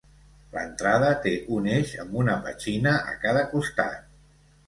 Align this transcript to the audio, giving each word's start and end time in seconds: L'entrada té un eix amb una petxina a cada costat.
L'entrada 0.53 1.09
té 1.25 1.33
un 1.57 1.67
eix 1.75 1.91
amb 2.05 2.17
una 2.21 2.37
petxina 2.47 2.93
a 3.13 3.15
cada 3.27 3.47
costat. 3.55 4.09